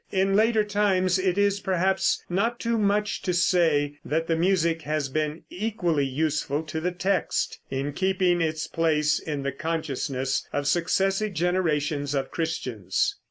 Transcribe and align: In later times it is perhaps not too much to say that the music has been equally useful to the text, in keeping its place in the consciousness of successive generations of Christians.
In 0.11 0.35
later 0.35 0.63
times 0.63 1.19
it 1.19 1.37
is 1.37 1.59
perhaps 1.59 2.23
not 2.27 2.59
too 2.59 2.79
much 2.79 3.21
to 3.21 3.35
say 3.35 3.99
that 4.03 4.25
the 4.25 4.35
music 4.35 4.81
has 4.81 5.09
been 5.09 5.43
equally 5.51 6.07
useful 6.07 6.63
to 6.63 6.81
the 6.81 6.91
text, 6.91 7.59
in 7.69 7.93
keeping 7.93 8.41
its 8.41 8.65
place 8.65 9.19
in 9.19 9.43
the 9.43 9.51
consciousness 9.51 10.47
of 10.51 10.65
successive 10.65 11.35
generations 11.35 12.15
of 12.15 12.31
Christians. 12.31 13.15